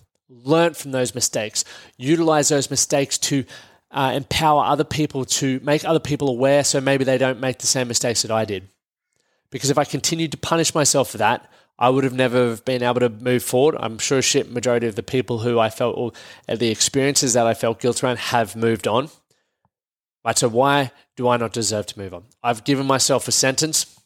learned 0.44 0.78
from 0.78 0.92
those 0.92 1.14
mistakes, 1.14 1.64
utilize 1.98 2.50
those 2.50 2.70
mistakes 2.70 3.18
to 3.20 3.46
uh, 3.92 4.12
empower 4.16 4.64
other 4.66 4.84
people, 4.84 5.26
to 5.26 5.60
make 5.64 5.86
other 5.86 6.00
people 6.00 6.30
aware 6.30 6.64
so 6.64 6.82
maybe 6.82 7.04
they 7.04 7.18
don't 7.18 7.40
make 7.40 7.60
the 7.60 7.68
same 7.68 7.88
mistakes 7.88 8.24
that 8.24 8.32
I 8.32 8.46
did. 8.46 8.68
Because 9.52 9.70
if 9.70 9.78
I 9.78 9.84
continued 9.84 10.32
to 10.32 10.38
punish 10.38 10.74
myself 10.74 11.12
for 11.12 11.20
that, 11.20 11.50
I 11.78 11.90
would 11.90 12.04
have 12.04 12.14
never 12.14 12.58
been 12.58 12.84
able 12.84 13.00
to 13.02 13.10
move 13.10 13.44
forward. 13.44 13.76
I'm 13.80 13.98
sure 13.98 14.22
shit 14.22 14.52
majority 14.52 14.88
of 14.88 14.96
the 14.96 15.04
people 15.04 15.40
who 15.40 15.60
I 15.60 15.70
felt 15.70 15.98
or 15.98 16.12
the 16.48 16.70
experiences 16.70 17.34
that 17.34 17.48
I 17.48 17.54
felt 17.54 17.80
guilt 17.80 18.04
around 18.04 18.20
have 18.20 18.56
moved 18.56 18.88
on. 18.88 19.10
Right, 20.26 20.38
so 20.38 20.48
why 20.48 20.92
do 21.16 21.28
I 21.28 21.38
not 21.38 21.52
deserve 21.52 21.86
to 21.88 22.00
move 22.00 22.14
on? 22.14 22.24
I've 22.42 22.64
given 22.64 22.86
myself 22.86 23.28
a 23.28 23.32
sentence. 23.32 24.00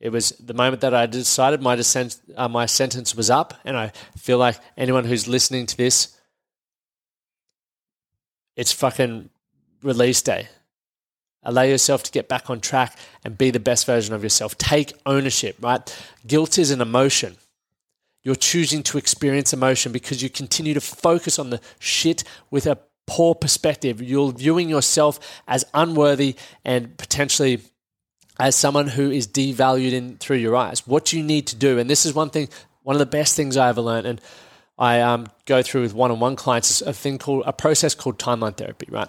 It 0.00 0.10
was 0.10 0.30
the 0.30 0.54
moment 0.54 0.80
that 0.80 0.94
I 0.94 1.04
decided 1.04 1.60
my 1.60 1.76
descent, 1.76 2.18
uh, 2.34 2.48
my 2.48 2.64
sentence 2.64 3.14
was 3.14 3.28
up, 3.28 3.54
and 3.64 3.76
I 3.76 3.92
feel 4.16 4.38
like 4.38 4.58
anyone 4.76 5.04
who's 5.04 5.28
listening 5.28 5.66
to 5.66 5.76
this, 5.76 6.16
it's 8.56 8.72
fucking 8.72 9.28
release 9.82 10.22
day. 10.22 10.48
Allow 11.42 11.62
yourself 11.62 12.02
to 12.04 12.10
get 12.10 12.28
back 12.28 12.50
on 12.50 12.60
track 12.60 12.98
and 13.24 13.36
be 13.36 13.50
the 13.50 13.60
best 13.60 13.86
version 13.86 14.14
of 14.14 14.22
yourself. 14.22 14.56
Take 14.58 14.92
ownership, 15.06 15.56
right? 15.60 15.80
Guilt 16.26 16.58
is 16.58 16.70
an 16.70 16.80
emotion. 16.80 17.36
You're 18.22 18.34
choosing 18.34 18.82
to 18.84 18.98
experience 18.98 19.52
emotion 19.52 19.92
because 19.92 20.22
you 20.22 20.28
continue 20.28 20.74
to 20.74 20.80
focus 20.80 21.38
on 21.38 21.50
the 21.50 21.60
shit 21.78 22.24
with 22.50 22.66
a 22.66 22.78
poor 23.06 23.34
perspective. 23.34 24.02
You're 24.02 24.32
viewing 24.32 24.68
yourself 24.68 25.18
as 25.48 25.64
unworthy 25.72 26.36
and 26.64 26.96
potentially 26.98 27.62
as 28.40 28.56
someone 28.56 28.88
who 28.88 29.10
is 29.10 29.28
devalued 29.28 29.92
in 29.92 30.16
through 30.16 30.38
your 30.38 30.56
eyes. 30.56 30.86
What 30.86 31.12
you 31.12 31.22
need 31.22 31.46
to 31.48 31.56
do? 31.56 31.78
And 31.78 31.88
this 31.88 32.06
is 32.06 32.14
one 32.14 32.30
thing, 32.30 32.48
one 32.82 32.96
of 32.96 33.00
the 33.00 33.06
best 33.06 33.36
things 33.36 33.56
I 33.56 33.68
ever 33.68 33.82
learned, 33.82 34.06
and 34.06 34.20
I 34.78 35.02
um, 35.02 35.26
go 35.44 35.62
through 35.62 35.82
with 35.82 35.92
one-on-one 35.92 36.36
clients 36.36 36.70
is 36.70 36.82
a 36.82 36.94
thing 36.94 37.18
called 37.18 37.42
a 37.44 37.52
process 37.52 37.94
called 37.94 38.18
timeline 38.18 38.56
therapy, 38.56 38.86
right? 38.90 39.08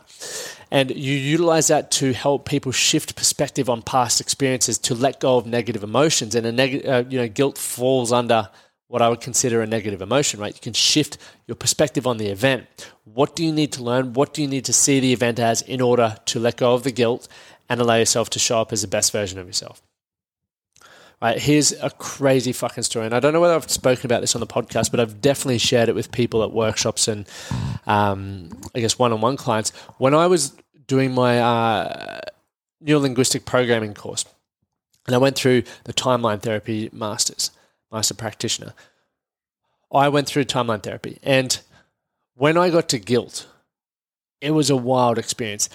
And 0.70 0.92
you 0.92 1.16
utilize 1.16 1.68
that 1.68 1.92
to 1.92 2.12
help 2.12 2.46
people 2.46 2.74
shift 2.74 3.16
perspective 3.16 3.70
on 3.70 3.82
past 3.82 4.20
experiences 4.20 4.78
to 4.80 4.96
let 4.96 5.22
go 5.22 5.38
of 5.38 5.46
negative 5.46 5.82
emotions. 5.82 6.36
And 6.36 6.46
a 6.46 6.52
neg- 6.52 6.86
uh, 6.86 7.06
you 7.08 7.18
know, 7.18 7.30
guilt 7.30 7.58
falls 7.58 8.12
under 8.12 8.50
what 8.92 9.02
I 9.02 9.08
would 9.08 9.22
consider 9.22 9.62
a 9.62 9.68
negative 9.68 10.02
emotion, 10.02 10.40
right? 10.40 10.54
You 10.54 10.60
can 10.60 10.74
shift 10.74 11.18
your 11.48 11.56
perspective 11.56 12.06
on 12.06 12.18
the 12.18 12.28
event. 12.28 12.66
What 13.06 13.38
do 13.38 13.46
you 13.46 13.54
need 13.54 13.72
to 13.74 13.84
learn? 13.84 14.14
What 14.14 14.34
do 14.34 14.42
you 14.42 14.50
need 14.50 14.66
to 14.66 14.74
see 14.74 15.00
the 15.00 15.14
event 15.14 15.40
as 15.40 15.62
in 15.62 15.80
order 15.80 16.18
to 16.26 16.40
let 16.40 16.58
go 16.58 16.74
of 16.74 16.84
the 16.84 16.92
guilt 16.92 17.30
and 17.72 17.80
allow 17.80 17.96
yourself 17.96 18.30
to 18.30 18.38
show 18.38 18.60
up 18.60 18.74
as 18.74 18.82
the 18.82 18.88
best 18.90 19.14
version 19.14 19.40
of 19.40 19.48
yourself. 19.48 19.82
Right, 21.22 21.40
here's 21.40 21.72
a 21.72 21.90
crazy 21.90 22.52
fucking 22.52 22.84
story. 22.84 23.06
And 23.06 23.16
I 23.16 23.22
don't 23.22 23.32
know 23.32 23.40
whether 23.40 23.54
I've 23.54 23.72
spoken 23.72 24.08
about 24.08 24.20
this 24.20 24.36
on 24.36 24.42
the 24.42 24.48
podcast, 24.48 24.92
but 24.92 25.00
I've 25.00 25.22
definitely 25.22 25.60
shared 25.60 25.88
it 25.88 25.96
with 25.96 26.12
people 26.12 26.44
at 26.44 26.52
workshops 26.52 27.08
and 27.08 27.30
um, 27.88 28.50
I 28.76 28.82
guess 28.82 29.00
one 29.00 29.14
on 29.14 29.22
one 29.22 29.38
clients. 29.38 29.70
When 30.00 30.14
I 30.14 30.28
was 30.28 30.54
doing 30.86 31.14
my 31.14 31.40
uh, 31.40 32.20
neurolinguistic 32.84 33.46
programming 33.46 33.94
course, 33.94 34.26
and 35.08 35.16
I 35.16 35.18
went 35.18 35.38
through 35.38 35.64
the 35.86 35.94
timeline 35.94 36.42
therapy 36.42 36.90
masters, 36.92 37.52
master 37.92 38.14
practitioner, 38.14 38.74
I 39.92 40.10
went 40.10 40.28
through 40.28 40.46
timeline 40.46 40.84
therapy. 40.84 41.20
And 41.24 41.60
when 42.36 42.58
I 42.58 42.70
got 42.70 42.90
to 42.90 43.00
guilt, 43.00 43.48
it 44.40 44.52
was 44.52 44.70
a 44.70 44.76
wild 44.76 45.18
experience. 45.18 45.70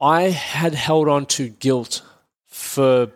I 0.00 0.24
had 0.24 0.74
held 0.74 1.08
on 1.08 1.26
to 1.26 1.48
guilt 1.48 2.02
for 2.46 3.10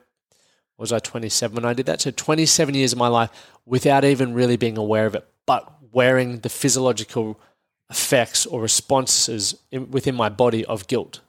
was 0.79 0.93
I 0.93 1.01
27 1.01 1.57
when 1.57 1.65
I 1.65 1.75
did 1.75 1.87
that? 1.87 2.01
So 2.01 2.13
27 2.13 2.75
years 2.75 2.93
of 2.93 2.99
my 2.99 3.09
life 3.09 3.31
without 3.67 4.05
even 4.05 4.33
really 4.33 4.57
being 4.57 4.79
aware 4.79 5.07
of 5.07 5.17
it, 5.17 5.27
but 5.45 5.71
wearing 5.93 6.39
the 6.39 6.49
physiological 6.49 7.39
effects 7.91 8.47
or 8.47 8.61
responses 8.61 9.57
in, 9.73 9.91
within 9.91 10.15
my 10.15 10.29
body 10.29 10.65
of 10.65 10.87
guilt. 10.87 11.21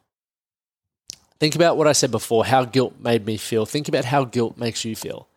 Think 1.40 1.56
about 1.56 1.78
what 1.78 1.88
I 1.88 1.94
said 1.94 2.12
before, 2.12 2.46
how 2.46 2.66
guilt 2.66 2.96
made 3.00 3.26
me 3.26 3.38
feel. 3.38 3.66
Think 3.66 3.88
about 3.88 4.06
how 4.06 4.24
guilt 4.26 4.58
makes 4.58 4.86
you 4.86 4.96
feel. 4.96 5.28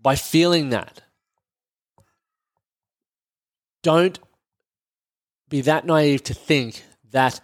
By 0.00 0.16
feeling 0.16 0.70
that, 0.70 1.00
don't 3.82 4.18
be 5.48 5.60
that 5.62 5.86
naive 5.86 6.22
to 6.24 6.34
think 6.34 6.82
that 7.12 7.40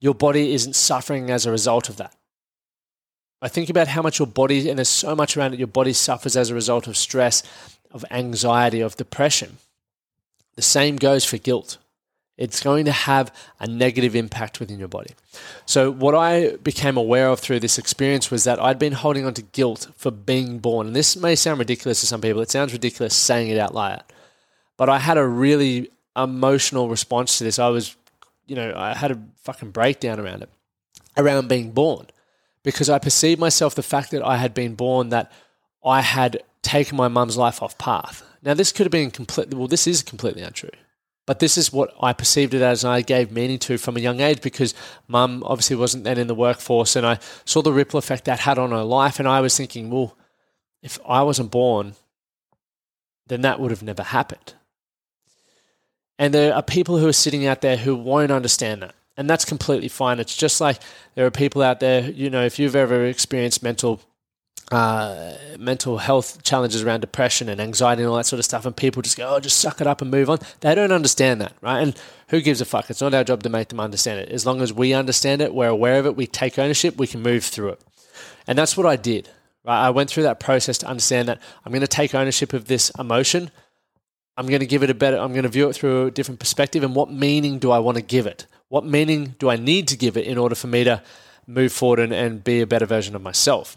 your 0.00 0.14
body 0.14 0.52
isn't 0.54 0.74
suffering 0.74 1.30
as 1.30 1.46
a 1.46 1.50
result 1.50 1.88
of 1.88 1.96
that. 1.96 2.14
I 3.40 3.48
think 3.48 3.70
about 3.70 3.88
how 3.88 4.02
much 4.02 4.20
your 4.20 4.28
body, 4.28 4.68
and 4.68 4.78
there's 4.78 4.88
so 4.88 5.16
much 5.16 5.36
around 5.36 5.52
it, 5.52 5.58
your 5.58 5.66
body 5.66 5.92
suffers 5.92 6.36
as 6.36 6.50
a 6.50 6.54
result 6.54 6.86
of 6.86 6.96
stress, 6.96 7.42
of 7.90 8.04
anxiety, 8.10 8.80
of 8.80 8.96
depression. 8.96 9.58
The 10.54 10.62
same 10.62 10.96
goes 10.96 11.24
for 11.24 11.38
guilt. 11.38 11.78
It's 12.38 12.62
going 12.62 12.86
to 12.86 12.92
have 12.92 13.32
a 13.60 13.66
negative 13.66 14.16
impact 14.16 14.58
within 14.58 14.78
your 14.78 14.88
body. 14.88 15.10
So, 15.66 15.90
what 15.90 16.14
I 16.14 16.56
became 16.56 16.96
aware 16.96 17.28
of 17.28 17.40
through 17.40 17.60
this 17.60 17.78
experience 17.78 18.30
was 18.30 18.44
that 18.44 18.60
I'd 18.60 18.78
been 18.78 18.94
holding 18.94 19.26
on 19.26 19.34
to 19.34 19.42
guilt 19.42 19.88
for 19.96 20.10
being 20.10 20.58
born. 20.58 20.88
And 20.88 20.96
this 20.96 21.16
may 21.16 21.34
sound 21.36 21.58
ridiculous 21.58 22.00
to 22.00 22.06
some 22.06 22.20
people. 22.20 22.40
It 22.40 22.50
sounds 22.50 22.72
ridiculous 22.72 23.14
saying 23.14 23.50
it 23.50 23.58
out 23.58 23.74
loud. 23.74 24.02
But 24.76 24.88
I 24.88 24.98
had 24.98 25.18
a 25.18 25.26
really 25.26 25.90
emotional 26.16 26.88
response 26.88 27.38
to 27.38 27.44
this. 27.44 27.58
I 27.58 27.68
was 27.68 27.96
you 28.46 28.56
know, 28.56 28.74
I 28.76 28.94
had 28.94 29.10
a 29.10 29.22
fucking 29.44 29.70
breakdown 29.70 30.20
around 30.20 30.42
it, 30.42 30.50
around 31.16 31.48
being 31.48 31.70
born, 31.70 32.06
because 32.62 32.90
I 32.90 32.98
perceived 32.98 33.40
myself 33.40 33.74
the 33.74 33.82
fact 33.82 34.10
that 34.10 34.22
I 34.22 34.36
had 34.36 34.54
been 34.54 34.74
born, 34.74 35.08
that 35.10 35.32
I 35.84 36.02
had 36.02 36.42
taken 36.62 36.96
my 36.96 37.08
mum's 37.08 37.36
life 37.36 37.62
off 37.62 37.78
path. 37.78 38.22
Now, 38.42 38.54
this 38.54 38.72
could 38.72 38.84
have 38.84 38.92
been 38.92 39.10
completely, 39.10 39.56
well, 39.56 39.68
this 39.68 39.86
is 39.86 40.02
completely 40.02 40.42
untrue. 40.42 40.70
But 41.26 41.38
this 41.38 41.56
is 41.56 41.72
what 41.72 41.94
I 42.00 42.12
perceived 42.12 42.52
it 42.52 42.62
as, 42.62 42.82
and 42.82 42.92
I 42.92 43.00
gave 43.00 43.30
meaning 43.30 43.58
to 43.60 43.78
from 43.78 43.96
a 43.96 44.00
young 44.00 44.20
age 44.20 44.40
because 44.40 44.74
mum 45.06 45.42
obviously 45.46 45.76
wasn't 45.76 46.04
then 46.04 46.18
in 46.18 46.26
the 46.26 46.34
workforce, 46.34 46.96
and 46.96 47.06
I 47.06 47.20
saw 47.44 47.62
the 47.62 47.72
ripple 47.72 47.98
effect 47.98 48.24
that 48.24 48.40
had 48.40 48.58
on 48.58 48.70
her 48.70 48.82
life. 48.82 49.18
And 49.18 49.28
I 49.28 49.40
was 49.40 49.56
thinking, 49.56 49.90
well, 49.90 50.16
if 50.82 50.98
I 51.06 51.22
wasn't 51.22 51.52
born, 51.52 51.94
then 53.28 53.42
that 53.42 53.60
would 53.60 53.70
have 53.70 53.82
never 53.82 54.02
happened. 54.02 54.54
And 56.18 56.34
there 56.34 56.54
are 56.54 56.62
people 56.62 56.98
who 56.98 57.08
are 57.08 57.12
sitting 57.12 57.46
out 57.46 57.60
there 57.60 57.76
who 57.76 57.94
won't 57.96 58.32
understand 58.32 58.82
that. 58.82 58.94
And 59.16 59.28
that's 59.28 59.44
completely 59.44 59.88
fine. 59.88 60.18
It's 60.18 60.36
just 60.36 60.60
like 60.60 60.78
there 61.14 61.26
are 61.26 61.30
people 61.30 61.62
out 61.62 61.80
there, 61.80 62.10
you 62.10 62.30
know, 62.30 62.44
if 62.44 62.58
you've 62.58 62.76
ever 62.76 63.06
experienced 63.06 63.62
mental 63.62 64.00
uh, 64.72 65.34
mental 65.58 65.98
health 65.98 66.42
challenges 66.42 66.82
around 66.82 67.00
depression 67.00 67.48
and 67.48 67.60
anxiety 67.60 68.02
and 68.02 68.10
all 68.10 68.16
that 68.16 68.26
sort 68.26 68.38
of 68.38 68.44
stuff, 68.44 68.66
and 68.66 68.76
people 68.76 69.02
just 69.02 69.16
go, 69.16 69.34
oh, 69.34 69.40
just 69.40 69.58
suck 69.58 69.80
it 69.80 69.86
up 69.86 70.02
and 70.02 70.10
move 70.10 70.30
on. 70.30 70.38
They 70.60 70.74
don't 70.74 70.92
understand 70.92 71.40
that, 71.40 71.52
right? 71.60 71.80
And 71.80 71.96
who 72.28 72.40
gives 72.40 72.60
a 72.60 72.64
fuck? 72.64 72.90
It's 72.90 73.00
not 73.00 73.14
our 73.14 73.24
job 73.24 73.42
to 73.42 73.48
make 73.48 73.68
them 73.68 73.80
understand 73.80 74.20
it. 74.20 74.28
As 74.30 74.46
long 74.46 74.60
as 74.60 74.72
we 74.72 74.92
understand 74.92 75.40
it, 75.40 75.54
we're 75.54 75.68
aware 75.68 75.98
of 75.98 76.06
it, 76.06 76.16
we 76.16 76.26
take 76.26 76.58
ownership, 76.58 76.96
we 76.96 77.06
can 77.06 77.22
move 77.22 77.44
through 77.44 77.70
it. 77.70 77.80
And 78.46 78.58
that's 78.58 78.76
what 78.76 78.86
I 78.86 78.96
did. 78.96 79.28
Right? 79.64 79.86
I 79.86 79.90
went 79.90 80.10
through 80.10 80.24
that 80.24 80.40
process 80.40 80.78
to 80.78 80.86
understand 80.86 81.28
that 81.28 81.40
I'm 81.64 81.72
going 81.72 81.82
to 81.82 81.86
take 81.86 82.14
ownership 82.14 82.52
of 82.52 82.66
this 82.66 82.90
emotion. 82.98 83.50
I'm 84.36 84.46
going 84.46 84.60
to 84.60 84.66
give 84.66 84.82
it 84.82 84.90
a 84.90 84.94
better, 84.94 85.18
I'm 85.18 85.32
going 85.32 85.44
to 85.44 85.48
view 85.48 85.68
it 85.68 85.74
through 85.74 86.06
a 86.06 86.10
different 86.10 86.40
perspective. 86.40 86.82
And 86.82 86.94
what 86.94 87.12
meaning 87.12 87.58
do 87.58 87.70
I 87.70 87.78
want 87.78 87.96
to 87.96 88.02
give 88.02 88.26
it? 88.26 88.46
What 88.68 88.84
meaning 88.84 89.34
do 89.38 89.50
I 89.50 89.56
need 89.56 89.86
to 89.88 89.96
give 89.96 90.16
it 90.16 90.26
in 90.26 90.38
order 90.38 90.54
for 90.54 90.66
me 90.66 90.84
to 90.84 91.02
move 91.46 91.72
forward 91.72 91.98
and, 91.98 92.12
and 92.12 92.42
be 92.42 92.60
a 92.60 92.66
better 92.66 92.86
version 92.86 93.14
of 93.14 93.22
myself? 93.22 93.76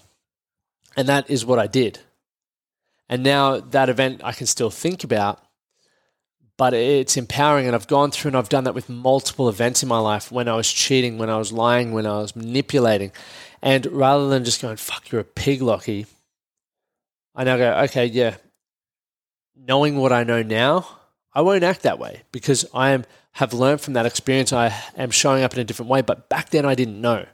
And 0.95 1.07
that 1.07 1.29
is 1.29 1.45
what 1.45 1.59
I 1.59 1.67
did. 1.67 1.99
And 3.09 3.23
now 3.23 3.59
that 3.59 3.89
event 3.89 4.21
I 4.23 4.31
can 4.31 4.47
still 4.47 4.69
think 4.69 5.03
about, 5.03 5.39
but 6.57 6.73
it's 6.73 7.17
empowering. 7.17 7.67
And 7.67 7.75
I've 7.75 7.87
gone 7.87 8.11
through 8.11 8.29
and 8.29 8.37
I've 8.37 8.49
done 8.49 8.63
that 8.63 8.73
with 8.73 8.89
multiple 8.89 9.49
events 9.49 9.83
in 9.83 9.89
my 9.89 9.99
life 9.99 10.31
when 10.31 10.47
I 10.47 10.55
was 10.55 10.71
cheating, 10.71 11.17
when 11.17 11.29
I 11.29 11.37
was 11.37 11.51
lying, 11.51 11.91
when 11.91 12.05
I 12.05 12.17
was 12.17 12.35
manipulating. 12.35 13.11
And 13.61 13.85
rather 13.87 14.29
than 14.29 14.45
just 14.45 14.61
going, 14.61 14.77
fuck, 14.77 15.11
you're 15.11 15.21
a 15.21 15.25
pig, 15.25 15.59
Lachie, 15.59 16.07
I 17.35 17.43
now 17.43 17.57
go, 17.57 17.73
okay, 17.83 18.05
yeah, 18.05 18.35
knowing 19.55 19.97
what 19.97 20.13
I 20.13 20.23
know 20.23 20.41
now, 20.41 20.87
I 21.33 21.41
won't 21.41 21.63
act 21.63 21.81
that 21.83 21.99
way 21.99 22.23
because 22.31 22.65
I 22.73 22.91
am 22.91 23.05
have 23.33 23.53
learned 23.53 23.81
from 23.81 23.95
that 23.95 24.05
experience. 24.05 24.53
I 24.53 24.73
am 24.95 25.11
showing 25.11 25.43
up 25.43 25.53
in 25.53 25.59
a 25.59 25.65
different 25.65 25.89
way, 25.89 26.01
but 26.01 26.29
back 26.29 26.51
then 26.51 26.65
I 26.65 26.73
didn't 26.73 27.01
know, 27.01 27.25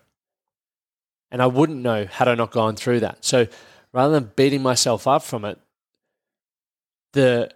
and 1.32 1.42
I 1.42 1.48
wouldn't 1.48 1.82
know 1.82 2.06
had 2.06 2.28
I 2.28 2.36
not 2.36 2.52
gone 2.52 2.76
through 2.76 3.00
that. 3.02 3.24
So 3.24 3.48
rather 3.94 4.14
than 4.14 4.32
beating 4.36 4.62
myself 4.62 5.08
up 5.08 5.24
from 5.24 5.46
it, 5.46 5.60
the 7.14 7.52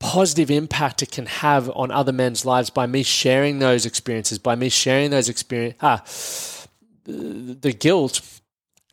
positive 0.00 0.50
impact 0.50 1.02
it 1.02 1.10
can 1.10 1.26
have 1.26 1.70
on 1.76 1.90
other 1.90 2.12
men's 2.12 2.44
lives 2.44 2.70
by 2.70 2.86
me 2.86 3.02
sharing 3.02 3.60
those 3.60 3.86
experiences, 3.86 4.38
by 4.38 4.54
me 4.54 4.68
sharing 4.68 5.10
those 5.10 5.28
experience, 5.28 5.76
ah, 5.80 6.02
the 7.04 7.72
guilt 7.72 8.20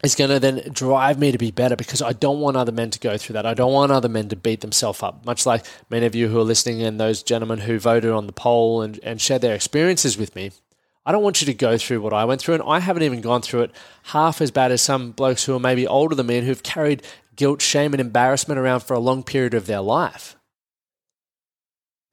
is 0.04 0.16
going 0.16 0.30
to 0.30 0.40
then 0.40 0.62
drive 0.72 1.20
me 1.20 1.32
to 1.32 1.38
be 1.38 1.52
better 1.52 1.76
because 1.76 2.02
I 2.02 2.14
don't 2.14 2.40
want 2.40 2.56
other 2.56 2.72
men 2.72 2.90
to 2.92 3.00
go 3.00 3.18
through 3.18 3.34
that. 3.34 3.46
I 3.46 3.54
don't 3.54 3.74
want 3.74 3.92
other 3.92 4.08
men 4.08 4.30
to 4.30 4.36
beat 4.36 4.62
themselves 4.62 5.04
up. 5.04 5.26
Much 5.26 5.46
like 5.46 5.66
many 5.90 6.06
of 6.06 6.16
you 6.16 6.30
who 6.30 6.40
are 6.40 6.44
listening 6.44 6.82
and 6.84 7.00
those 7.00 7.22
gentlemen 7.22 7.60
who 7.60 7.80
voted 7.80 8.12
on 8.12 8.28
the 8.28 8.34
poll 8.34 8.82
and, 8.82 9.00
and 9.04 9.20
shared 9.20 9.42
their 9.42 9.56
experiences 9.56 10.18
with 10.18 10.36
me. 10.36 10.52
I 11.10 11.12
don't 11.12 11.24
want 11.24 11.42
you 11.42 11.48
to 11.48 11.54
go 11.54 11.78
through 11.78 12.02
what 12.02 12.14
I 12.14 12.26
went 12.26 12.40
through, 12.40 12.54
and 12.56 12.64
I 12.64 12.80
haven't 12.80 13.04
even 13.04 13.22
gone 13.22 13.42
through 13.42 13.64
it 13.64 13.72
half 14.04 14.42
as 14.42 14.52
bad 14.52 14.72
as 14.72 14.82
some 14.82 15.12
blokes 15.12 15.44
who 15.44 15.56
are 15.56 15.60
maybe 15.60 15.88
older 15.88 16.14
than 16.14 16.28
me 16.28 16.38
and 16.38 16.46
who've 16.46 16.62
carried 16.62 17.04
guilt, 17.36 17.62
shame, 17.62 17.94
and 17.94 18.02
embarrassment 18.02 18.60
around 18.60 18.82
for 18.82 18.94
a 18.94 19.00
long 19.00 19.24
period 19.24 19.54
of 19.54 19.66
their 19.66 19.82
life. 19.82 20.36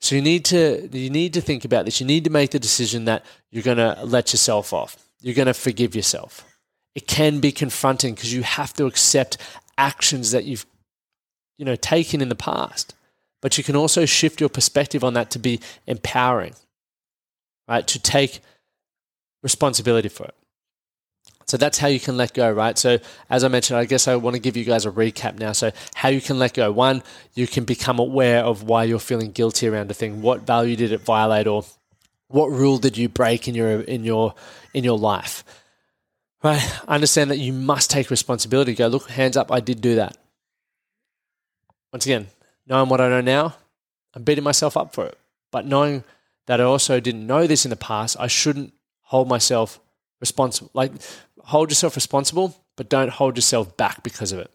So 0.00 0.14
you 0.14 0.22
need 0.22 0.44
to 0.46 0.88
you 0.92 1.10
need 1.10 1.34
to 1.34 1.40
think 1.40 1.64
about 1.64 1.84
this. 1.84 2.00
You 2.00 2.06
need 2.06 2.24
to 2.24 2.30
make 2.30 2.52
the 2.52 2.58
decision 2.58 3.04
that 3.04 3.24
you're 3.50 3.62
going 3.62 3.76
to 3.76 3.98
let 4.04 4.32
yourself 4.32 4.72
off. 4.72 4.96
You're 5.20 5.34
going 5.34 5.46
to 5.46 5.54
forgive 5.54 5.94
yourself 5.94 6.44
it 6.96 7.06
can 7.06 7.40
be 7.40 7.52
confronting 7.52 8.14
because 8.14 8.32
you 8.32 8.42
have 8.42 8.72
to 8.72 8.86
accept 8.86 9.36
actions 9.78 10.32
that 10.32 10.44
you've 10.44 10.66
you 11.58 11.64
know 11.64 11.76
taken 11.76 12.20
in 12.20 12.28
the 12.28 12.34
past 12.34 12.94
but 13.42 13.56
you 13.56 13.62
can 13.62 13.76
also 13.76 14.06
shift 14.06 14.40
your 14.40 14.48
perspective 14.48 15.04
on 15.04 15.14
that 15.14 15.30
to 15.30 15.38
be 15.38 15.60
empowering 15.86 16.54
right 17.68 17.86
to 17.86 18.00
take 18.00 18.40
responsibility 19.50 20.08
for 20.08 20.24
it 20.24 20.34
so 21.46 21.56
that's 21.56 21.78
how 21.78 21.86
you 21.86 22.00
can 22.06 22.16
let 22.16 22.34
go 22.34 22.50
right 22.50 22.76
so 22.78 22.98
as 23.30 23.44
i 23.44 23.48
mentioned 23.48 23.78
i 23.78 23.84
guess 23.84 24.08
i 24.08 24.16
want 24.16 24.34
to 24.34 24.40
give 24.46 24.56
you 24.56 24.64
guys 24.64 24.84
a 24.84 24.90
recap 24.90 25.38
now 25.38 25.52
so 25.52 25.70
how 25.94 26.08
you 26.08 26.20
can 26.20 26.38
let 26.38 26.52
go 26.54 26.70
one 26.72 27.02
you 27.34 27.46
can 27.46 27.64
become 27.64 27.98
aware 27.98 28.40
of 28.44 28.64
why 28.64 28.82
you're 28.84 28.98
feeling 29.10 29.30
guilty 29.30 29.68
around 29.68 29.90
a 29.90 29.94
thing 29.94 30.22
what 30.22 30.40
value 30.54 30.76
did 30.76 30.90
it 30.92 31.00
violate 31.00 31.46
or 31.46 31.64
what 32.28 32.50
rule 32.50 32.78
did 32.78 32.96
you 32.96 33.08
break 33.08 33.46
in 33.46 33.54
your 33.54 33.80
in 33.82 34.02
your 34.04 34.34
in 34.74 34.82
your 34.82 34.98
life 34.98 35.44
Right? 36.46 36.80
Understand 36.86 37.30
that 37.30 37.38
you 37.38 37.52
must 37.52 37.90
take 37.90 38.10
responsibility. 38.10 38.74
Go, 38.74 38.86
look, 38.86 39.10
hands 39.10 39.36
up, 39.36 39.50
I 39.50 39.60
did 39.60 39.80
do 39.80 39.96
that. 39.96 40.16
Once 41.92 42.06
again, 42.06 42.28
knowing 42.68 42.88
what 42.88 43.00
I 43.00 43.08
know 43.08 43.20
now, 43.20 43.56
I'm 44.14 44.22
beating 44.22 44.44
myself 44.44 44.76
up 44.76 44.94
for 44.94 45.06
it. 45.06 45.18
But 45.50 45.66
knowing 45.66 46.04
that 46.46 46.60
I 46.60 46.64
also 46.64 47.00
didn't 47.00 47.26
know 47.26 47.48
this 47.48 47.64
in 47.64 47.70
the 47.70 47.76
past, 47.76 48.16
I 48.20 48.26
shouldn't 48.26 48.74
hold 49.06 49.28
myself 49.28 49.80
responsible. 50.20 50.70
Like, 50.75 50.92
hold 51.40 51.70
yourself 51.70 51.96
responsible, 51.96 52.56
but 52.76 52.88
don't 52.88 53.10
hold 53.10 53.36
yourself 53.36 53.76
back 53.76 54.02
because 54.02 54.32
of 54.32 54.38
it. 54.38 54.50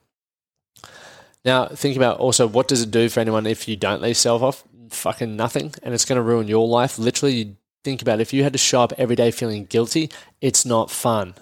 Now, 1.44 1.68
think 1.68 1.96
about 1.96 2.20
also 2.20 2.48
what 2.48 2.68
does 2.68 2.82
it 2.82 2.92
do 2.92 3.10
for 3.10 3.20
anyone 3.20 3.46
if 3.46 3.68
you 3.68 3.76
don't 3.76 4.02
let 4.02 4.10
yourself 4.10 4.42
off? 4.42 4.64
Fucking 4.90 5.36
nothing. 5.36 5.74
And 5.84 5.94
it's 5.94 6.06
going 6.06 6.18
to 6.18 6.22
ruin 6.22 6.48
your 6.48 6.68
life. 6.68 7.00
Literally, 7.00 7.34
you 7.34 7.56
think 7.84 8.02
about 8.02 8.20
it. 8.20 8.24
If 8.24 8.34
you 8.34 8.44
had 8.44 8.54
to 8.54 8.60
show 8.60 8.82
up 8.82 8.94
every 8.98 9.16
day 9.16 9.32
feeling 9.32 9.66
guilty, 9.66 10.12
it's 10.40 10.66
not 10.66 10.92
fun 10.92 11.34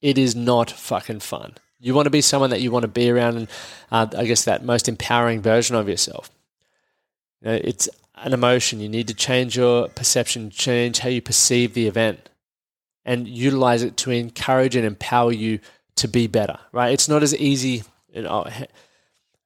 it 0.00 0.18
is 0.18 0.36
not 0.36 0.70
fucking 0.70 1.20
fun. 1.20 1.54
You 1.80 1.94
want 1.94 2.06
to 2.06 2.10
be 2.10 2.20
someone 2.20 2.50
that 2.50 2.60
you 2.60 2.70
want 2.70 2.82
to 2.82 2.88
be 2.88 3.10
around, 3.10 3.36
and 3.36 3.48
uh, 3.90 4.06
I 4.16 4.24
guess 4.26 4.44
that 4.44 4.64
most 4.64 4.88
empowering 4.88 5.40
version 5.40 5.76
of 5.76 5.88
yourself. 5.88 6.30
You 7.40 7.48
know, 7.48 7.60
it's 7.62 7.88
an 8.22 8.32
emotion. 8.32 8.80
You 8.80 8.88
need 8.88 9.08
to 9.08 9.14
change 9.14 9.56
your 9.56 9.88
perception, 9.88 10.50
change 10.50 11.00
how 11.00 11.08
you 11.08 11.22
perceive 11.22 11.74
the 11.74 11.86
event, 11.86 12.28
and 13.04 13.28
utilize 13.28 13.82
it 13.82 13.96
to 13.98 14.10
encourage 14.10 14.76
and 14.76 14.84
empower 14.84 15.32
you 15.32 15.60
to 15.96 16.08
be 16.08 16.26
better. 16.26 16.58
Right? 16.72 16.92
It's 16.92 17.08
not 17.08 17.22
as 17.22 17.34
easy. 17.34 17.84
You 18.12 18.22
know, 18.22 18.46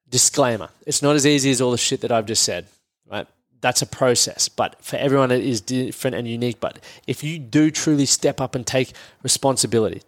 disclaimer: 0.09 0.69
It's 0.87 1.03
not 1.03 1.17
as 1.17 1.27
easy 1.27 1.51
as 1.51 1.61
all 1.61 1.71
the 1.71 1.79
shit 1.79 2.01
that 2.03 2.13
I've 2.13 2.27
just 2.27 2.43
said. 2.43 2.67
Right? 3.11 3.27
That's 3.61 3.83
a 3.83 3.87
process, 3.87 4.49
but 4.49 4.83
for 4.85 4.97
everyone 4.97 5.31
it 5.31 5.45
is 5.45 5.61
different 5.61 6.17
and 6.17 6.27
unique. 6.27 6.59
But 6.59 6.81
if 7.07 7.23
you 7.23 7.39
do 7.39 7.71
truly 7.71 8.07
step 8.07 8.41
up 8.41 8.55
and 8.55 8.67
take 8.67 8.93
responsibility, 9.23 10.03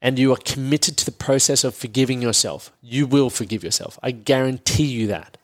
and 0.00 0.18
you 0.18 0.32
are 0.32 0.38
committed 0.44 0.96
to 0.96 1.04
the 1.04 1.12
process 1.12 1.64
of 1.64 1.74
forgiving 1.74 2.22
yourself, 2.22 2.72
you 2.80 3.06
will 3.06 3.28
forgive 3.28 3.64
yourself. 3.64 3.98
I 4.02 4.12
guarantee 4.12 4.84
you 4.86 5.06
that. 5.08 5.36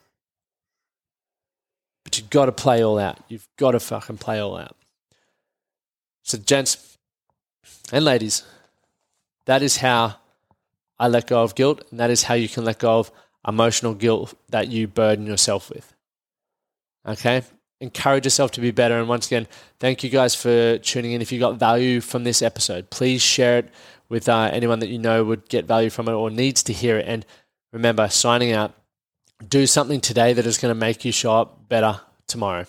But 2.13 2.19
you've 2.19 2.29
got 2.29 2.45
to 2.45 2.51
play 2.51 2.83
all 2.83 2.99
out. 2.99 3.17
You've 3.27 3.47
got 3.57 3.71
to 3.71 3.79
fucking 3.79 4.19
play 4.19 4.37
all 4.37 4.55
out. 4.55 4.75
So, 6.21 6.37
gents 6.37 6.95
and 7.91 8.05
ladies, 8.05 8.43
that 9.45 9.63
is 9.63 9.77
how 9.77 10.17
I 10.99 11.07
let 11.07 11.25
go 11.25 11.41
of 11.41 11.55
guilt, 11.55 11.83
and 11.89 11.99
that 11.99 12.11
is 12.11 12.21
how 12.21 12.35
you 12.35 12.47
can 12.47 12.65
let 12.65 12.77
go 12.77 12.99
of 12.99 13.11
emotional 13.47 13.95
guilt 13.95 14.35
that 14.49 14.67
you 14.67 14.87
burden 14.87 15.25
yourself 15.25 15.71
with. 15.71 15.91
Okay? 17.03 17.41
Encourage 17.79 18.27
yourself 18.27 18.51
to 18.51 18.61
be 18.61 18.69
better. 18.69 18.99
And 18.99 19.09
once 19.09 19.25
again, 19.25 19.47
thank 19.79 20.03
you 20.03 20.11
guys 20.11 20.35
for 20.35 20.77
tuning 20.77 21.13
in. 21.13 21.21
If 21.23 21.31
you 21.31 21.39
got 21.39 21.57
value 21.57 21.99
from 21.99 22.25
this 22.25 22.43
episode, 22.43 22.91
please 22.91 23.23
share 23.23 23.57
it 23.57 23.69
with 24.07 24.29
uh, 24.29 24.51
anyone 24.53 24.77
that 24.81 24.89
you 24.89 24.99
know 24.99 25.23
would 25.23 25.49
get 25.49 25.65
value 25.65 25.89
from 25.89 26.07
it 26.07 26.13
or 26.13 26.29
needs 26.29 26.61
to 26.61 26.73
hear 26.73 26.99
it. 26.99 27.07
And 27.07 27.25
remember, 27.71 28.07
signing 28.07 28.51
out, 28.51 28.75
do 29.47 29.67
something 29.67 30.01
today 30.01 30.33
that 30.33 30.45
is 30.45 30.57
going 30.57 30.73
to 30.73 30.79
make 30.79 31.05
you 31.05 31.11
show 31.11 31.33
up 31.33 31.67
better 31.69 32.01
tomorrow. 32.27 32.65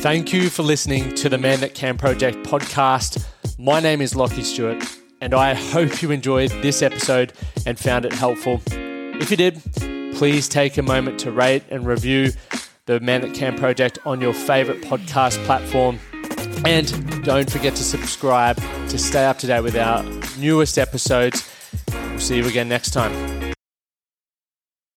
Thank 0.00 0.32
you 0.32 0.48
for 0.48 0.62
listening 0.62 1.12
to 1.16 1.28
the 1.28 1.38
Man 1.38 1.58
That 1.58 1.74
Can 1.74 1.98
Project 1.98 2.46
podcast. 2.46 3.26
My 3.58 3.80
name 3.80 4.00
is 4.00 4.14
Lachie 4.14 4.44
Stuart, 4.44 4.84
and 5.20 5.34
I 5.34 5.54
hope 5.54 6.00
you 6.00 6.12
enjoyed 6.12 6.50
this 6.62 6.82
episode 6.82 7.32
and 7.66 7.76
found 7.76 8.04
it 8.04 8.12
helpful. 8.12 8.62
If 8.70 9.32
you 9.32 9.36
did, 9.36 9.60
please 10.14 10.48
take 10.48 10.78
a 10.78 10.82
moment 10.82 11.18
to 11.20 11.32
rate 11.32 11.64
and 11.68 11.84
review 11.84 12.30
the 12.88 12.98
Man 13.00 13.20
That 13.20 13.34
Can 13.34 13.54
project 13.54 13.98
on 14.06 14.18
your 14.18 14.32
favorite 14.32 14.80
podcast 14.80 15.44
platform. 15.44 16.00
And 16.64 17.22
don't 17.22 17.48
forget 17.48 17.76
to 17.76 17.84
subscribe 17.84 18.56
to 18.88 18.98
stay 18.98 19.26
up 19.26 19.38
to 19.40 19.46
date 19.46 19.60
with 19.60 19.76
our 19.76 20.02
newest 20.38 20.78
episodes. 20.78 21.48
We'll 21.92 22.18
see 22.18 22.38
you 22.38 22.46
again 22.46 22.68
next 22.68 22.92
time. 22.92 23.37